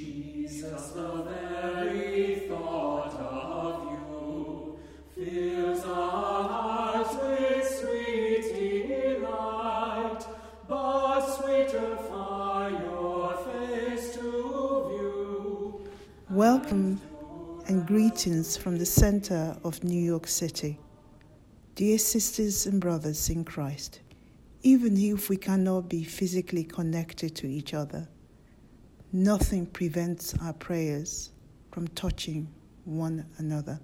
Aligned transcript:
Jesus, 0.00 0.92
the 0.92 1.24
very 1.24 2.46
thought 2.48 3.12
of 3.20 3.90
you 3.90 4.78
fills 5.14 5.84
our 5.84 6.48
hearts 6.48 7.14
with 7.16 7.68
sweet 7.68 9.18
delight, 9.20 10.24
but 10.66 11.20
sweeter 11.36 11.96
far 12.08 12.70
your 12.70 13.36
face 13.44 14.14
to 14.14 14.20
view. 14.88 15.90
Welcome 16.30 16.98
and 17.66 17.86
greetings 17.86 18.56
from 18.56 18.78
the 18.78 18.86
center 18.86 19.54
of 19.64 19.84
New 19.84 20.02
York 20.02 20.26
City. 20.28 20.78
Dear 21.74 21.98
sisters 21.98 22.64
and 22.64 22.80
brothers 22.80 23.28
in 23.28 23.44
Christ, 23.44 24.00
even 24.62 24.96
if 24.96 25.28
we 25.28 25.36
cannot 25.36 25.90
be 25.90 26.04
physically 26.04 26.64
connected 26.64 27.36
to 27.36 27.46
each 27.46 27.74
other, 27.74 28.08
nothing 29.12 29.66
prevents 29.66 30.34
our 30.40 30.52
prayers 30.52 31.30
from 31.72 31.88
touching 31.88 32.48
one 32.84 33.26
another. 33.38 33.80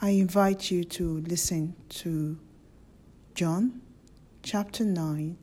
I 0.00 0.10
invite 0.10 0.70
you 0.70 0.84
to 0.84 1.20
listen 1.20 1.74
to 1.90 2.38
John 3.34 3.80
chapter 4.42 4.84
9, 4.84 5.36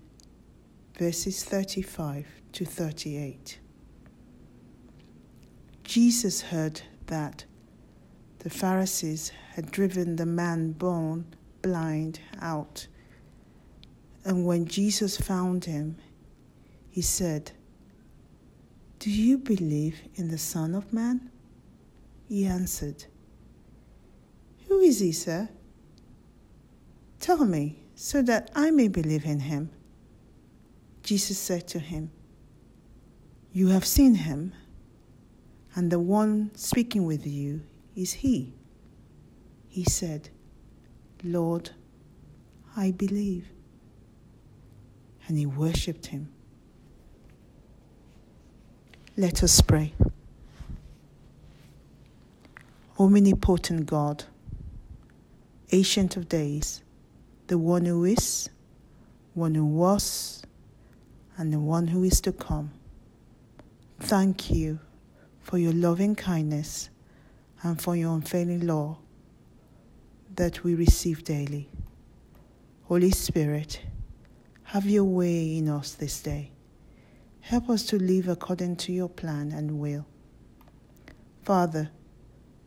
verses 0.97 1.43
35 1.43 2.25
to 2.53 2.65
38. 2.65 3.59
Jesus 5.83 6.41
heard 6.41 6.81
that 7.07 7.45
the 8.39 8.49
Pharisees 8.49 9.31
had 9.53 9.71
driven 9.71 10.15
the 10.15 10.25
man 10.25 10.71
born 10.71 11.25
blind 11.61 12.19
out. 12.41 12.87
And 14.23 14.45
when 14.45 14.65
Jesus 14.65 15.17
found 15.17 15.65
him, 15.65 15.97
he 16.89 17.01
said, 17.01 17.51
Do 18.99 19.11
you 19.11 19.37
believe 19.37 19.97
in 20.15 20.29
the 20.29 20.37
Son 20.37 20.73
of 20.73 20.91
Man? 20.91 21.29
He 22.27 22.45
answered, 22.45 23.05
Who 24.67 24.79
is 24.79 24.99
he, 24.99 25.11
sir? 25.11 25.49
Tell 27.19 27.45
me, 27.45 27.79
so 27.95 28.21
that 28.23 28.51
I 28.55 28.71
may 28.71 28.87
believe 28.87 29.25
in 29.25 29.39
him. 29.39 29.69
Jesus 31.03 31.37
said 31.37 31.67
to 31.69 31.79
him, 31.79 32.11
You 33.51 33.67
have 33.67 33.85
seen 33.85 34.15
him 34.15 34.53
and 35.75 35.91
the 35.91 35.99
one 35.99 36.51
speaking 36.55 37.05
with 37.05 37.27
you 37.27 37.61
is 37.95 38.13
he. 38.13 38.53
He 39.67 39.83
said, 39.83 40.29
Lord, 41.21 41.71
I 42.77 42.91
believe. 42.91 43.47
And 45.27 45.37
he 45.37 45.45
worshipped 45.45 46.07
him. 46.07 46.31
Let 49.17 49.43
us 49.43 49.61
pray. 49.61 49.93
Omnipotent 52.99 53.85
God, 53.85 54.25
Ancient 55.71 56.17
of 56.17 56.27
Days, 56.27 56.81
the 57.47 57.57
one 57.57 57.85
who 57.85 58.03
is, 58.03 58.49
one 59.33 59.55
who 59.55 59.63
was, 59.63 60.43
and 61.37 61.53
the 61.53 61.59
one 61.59 61.87
who 61.87 62.03
is 62.03 62.19
to 62.21 62.33
come. 62.33 62.71
Thank 64.01 64.51
you 64.51 64.79
for 65.41 65.57
your 65.57 65.71
loving 65.71 66.15
kindness 66.15 66.89
and 67.63 67.81
for 67.81 67.95
your 67.95 68.13
unfailing 68.15 68.67
law 68.67 68.97
that 70.35 70.65
we 70.65 70.75
receive 70.75 71.23
daily. 71.23 71.69
Holy 72.89 73.11
Spirit, 73.11 73.79
have 74.65 74.85
your 74.85 75.05
way 75.05 75.57
in 75.57 75.69
us 75.69 75.93
this 75.93 76.19
day. 76.19 76.51
Help 77.45 77.69
us 77.69 77.83
to 77.83 77.97
live 77.99 78.27
according 78.27 78.75
to 78.75 78.91
your 78.91 79.07
plan 79.07 79.51
and 79.51 79.79
will. 79.79 80.07
Father, 81.43 81.91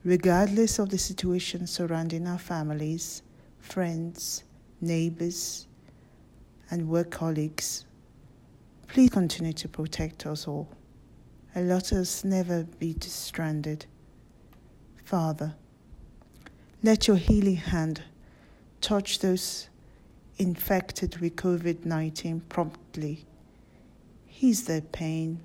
regardless 0.05 0.79
of 0.79 0.89
the 0.91 0.99
situation 0.99 1.67
surrounding 1.67 2.29
our 2.29 2.39
families, 2.39 3.23
friends, 3.59 4.45
neighbors, 4.81 5.67
and 6.71 6.89
work 6.89 7.11
colleagues, 7.11 7.87
please 8.87 9.11
continue 9.11 9.53
to 9.53 9.67
protect 9.67 10.27
us 10.27 10.47
all 10.47 10.69
and 11.57 11.69
let 11.69 11.93
us 11.93 12.23
never 12.23 12.63
be 12.79 12.95
stranded. 13.01 13.85
Father, 15.05 15.57
let 16.85 17.09
your 17.09 17.17
healing 17.17 17.57
hand 17.57 18.05
touch 18.81 19.19
those 19.19 19.71
infected 20.37 21.19
with 21.19 21.35
COVID 21.35 21.85
19 21.85 22.43
promptly, 22.49 23.27
ease 24.41 24.65
their 24.65 24.81
pain, 24.81 25.41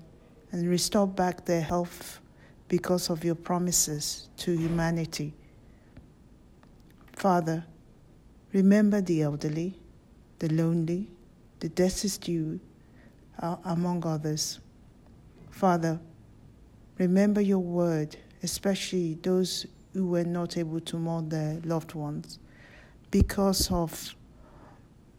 and 0.52 0.68
restore 0.68 1.06
back 1.06 1.44
their 1.44 1.60
health 1.60 2.20
because 2.68 3.10
of 3.10 3.24
your 3.24 3.34
promises 3.34 4.28
to 4.36 4.56
humanity. 4.56 5.34
Father, 7.12 7.64
remember 8.52 9.00
the 9.00 9.22
elderly, 9.22 9.78
the 10.38 10.48
lonely, 10.52 11.08
the 11.60 11.68
destitute, 11.68 12.60
among 13.64 14.06
others. 14.06 14.60
Father, 15.50 15.98
remember 16.98 17.40
your 17.40 17.58
word, 17.58 18.16
especially 18.42 19.14
those 19.22 19.66
who 19.92 20.06
were 20.06 20.24
not 20.24 20.56
able 20.56 20.80
to 20.80 20.96
mourn 20.96 21.28
their 21.28 21.60
loved 21.64 21.94
ones 21.94 22.38
because 23.10 23.70
of 23.70 24.14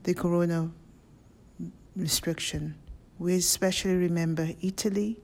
the 0.03 0.13
corona 0.13 0.69
restriction. 1.95 2.75
We 3.17 3.35
especially 3.35 3.95
remember 3.95 4.49
Italy 4.61 5.19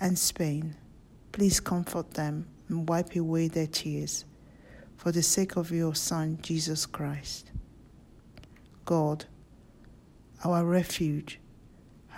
and 0.00 0.18
Spain. 0.18 0.74
Please 1.30 1.60
comfort 1.60 2.14
them 2.14 2.46
and 2.68 2.88
wipe 2.88 3.14
away 3.14 3.48
their 3.48 3.68
tears 3.68 4.24
for 4.96 5.12
the 5.12 5.22
sake 5.22 5.56
of 5.56 5.70
your 5.70 5.94
Son, 5.94 6.38
Jesus 6.42 6.86
Christ. 6.86 7.52
God, 8.84 9.24
our 10.44 10.64
refuge, 10.64 11.38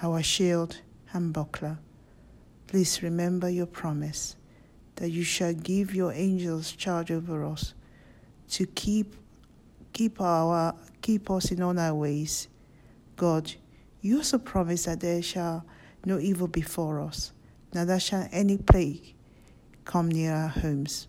our 0.03 0.23
shield, 0.23 0.81
and 1.13 1.33
buckler. 1.33 1.79
Please 2.67 3.03
remember 3.03 3.49
your 3.49 3.67
promise 3.67 4.37
that 4.97 5.11
you 5.11 5.25
shall 5.25 5.53
give 5.53 5.95
your 5.95 6.13
angels 6.13 6.73
charge 6.73 7.11
over 7.11 7.45
us 7.45 7.75
to 8.49 8.67
keep 8.67 9.17
keep 9.93 10.21
our 10.21 10.75
keep 11.03 11.31
us 11.31 11.51
in 11.51 11.63
all 11.63 11.79
our 11.79 11.95
ways. 11.95 12.49
God, 13.17 13.55
you 14.05 14.19
also 14.19 14.37
promise 14.37 14.85
that 14.85 15.01
there 15.01 15.23
shall 15.23 15.65
no 16.05 16.19
evil 16.19 16.47
before 16.47 17.01
us, 17.01 17.33
neither 17.73 17.99
shall 17.99 18.29
any 18.31 18.59
plague 18.59 19.15
come 19.87 20.11
near 20.11 20.35
our 20.35 20.49
homes. 20.49 21.09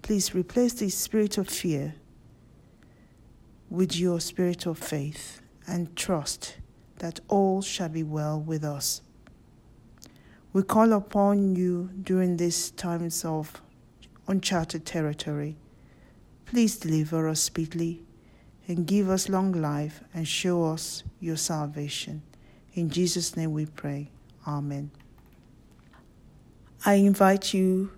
Please 0.00 0.32
replace 0.32 0.74
the 0.74 0.90
spirit 0.90 1.38
of 1.38 1.48
fear 1.48 1.96
with 3.68 3.96
your 3.96 4.20
spirit 4.20 4.64
of 4.64 4.78
faith 4.78 5.42
and 5.66 5.96
trust 5.96 6.58
that 6.98 7.18
all 7.26 7.60
shall 7.60 7.88
be 7.88 8.04
well 8.04 8.40
with 8.40 8.62
us. 8.62 9.02
We 10.52 10.62
call 10.62 10.92
upon 10.92 11.56
you 11.56 11.90
during 12.00 12.36
these 12.36 12.70
times 12.70 13.24
of 13.24 13.60
uncharted 14.28 14.86
territory. 14.86 15.56
Please 16.46 16.76
deliver 16.76 17.28
us 17.28 17.40
speedily 17.40 18.04
and 18.66 18.86
give 18.86 19.10
us 19.10 19.28
long 19.28 19.52
life 19.52 20.02
and 20.14 20.26
show 20.26 20.64
us 20.64 21.02
your 21.20 21.36
salvation. 21.36 22.22
In 22.74 22.90
Jesus' 22.90 23.36
name 23.36 23.52
we 23.52 23.66
pray. 23.66 24.10
Amen. 24.46 24.90
I 26.86 26.94
invite 26.94 27.54
you 27.54 27.90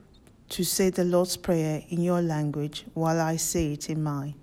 to 0.50 0.64
say 0.64 0.90
the 0.90 1.04
Lord's 1.04 1.36
Prayer 1.36 1.82
in 1.88 2.00
your 2.02 2.22
language 2.22 2.84
while 2.94 3.20
I 3.20 3.36
say 3.36 3.72
it 3.72 3.90
in 3.90 4.02
mine. 4.02 4.34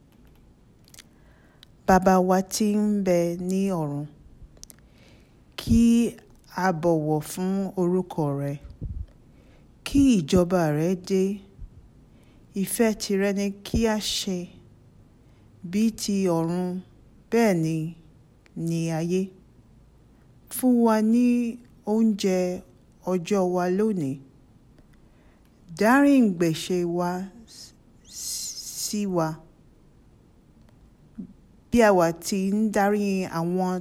Bàbá 1.88 2.20
wa 2.24 2.42
bẹ 2.42 3.38
ní 3.40 3.68
ọ̀run, 3.70 4.08
kí 5.58 6.16
a 6.56 6.72
bọ̀wọ̀ 6.72 7.22
fún 7.32 7.74
orúkọ 7.82 8.24
rẹ 8.40 8.54
kí 9.86 10.00
ìjọba 10.20 10.62
rẹ 10.78 10.90
dé 11.08 11.24
ìfẹ́ 12.62 12.90
tirẹ̀ 13.02 13.34
ni 13.40 13.46
kí 13.66 13.80
a 13.88 13.98
ṣe 14.16 14.38
bí 15.72 15.84
ti 16.00 16.16
ọ̀run 16.38 16.68
bẹ́ẹ̀ 17.32 17.54
ni 17.64 17.76
ní 18.68 18.80
ayé. 19.00 19.22
Fún 20.56 20.74
wa 20.86 20.96
ní 21.14 21.26
oúnjẹ 21.92 22.38
ọjọ́ 23.12 23.42
wa 23.56 23.66
lónìí. 23.78 24.16
Dárí 25.80 26.12
ìgbẹ̀ṣẹ̀ 26.22 26.84
wa 26.98 27.10
sí 28.84 29.02
wa. 29.16 29.28
Bí 31.72 31.78
àwa 31.90 32.08
ti 32.26 32.40
ń 32.58 32.70
dárí 32.76 33.04
àwọn 33.40 33.76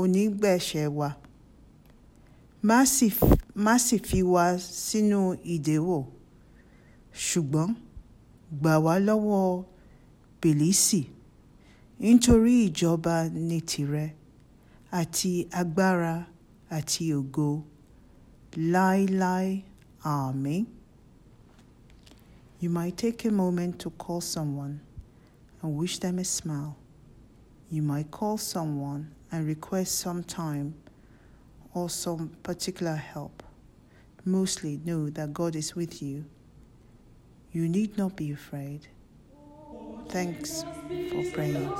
onígbẹ̀ṣẹ̀ 0.00 0.88
wa. 0.98 1.08
Má 3.64 3.74
sì 3.84 3.96
fi 4.08 4.18
wá 4.32 4.44
sínú 4.86 5.20
ìdẹwò 5.54 5.98
ṣùgbọ́n 7.26 7.70
gbà 8.60 8.72
wá 8.84 8.94
lọ́wọ́ 9.06 9.44
bìlísì 10.40 11.00
nítorí 12.00 12.54
ìjọba 12.68 13.14
ní 13.48 13.58
tìrẹ 13.70 14.04
àti 15.00 15.32
agbára 15.60 16.14
àti 16.76 17.04
ògo 17.18 17.48
Lai 18.56 19.64
Army. 20.04 20.66
You 22.60 22.70
might 22.70 22.96
take 22.96 23.24
a 23.24 23.30
moment 23.30 23.78
to 23.80 23.90
call 23.90 24.20
someone 24.20 24.80
and 25.62 25.76
wish 25.76 25.98
them 25.98 26.18
a 26.18 26.24
smile. 26.24 26.76
You 27.70 27.82
might 27.82 28.10
call 28.10 28.38
someone 28.38 29.10
and 29.30 29.46
request 29.46 29.98
some 29.98 30.24
time 30.24 30.74
or 31.74 31.90
some 31.90 32.30
particular 32.42 32.96
help. 32.96 33.42
Mostly 34.24 34.80
know 34.84 35.10
that 35.10 35.32
God 35.32 35.54
is 35.54 35.76
with 35.76 36.02
you. 36.02 36.24
You 37.52 37.68
need 37.68 37.96
not 37.98 38.16
be 38.16 38.32
afraid. 38.32 38.88
Thanks 40.08 40.64
for 41.10 41.22
praying. 41.32 41.70